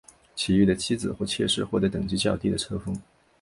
[0.35, 2.99] 其余的妻子或妾室获得等级较低的册封。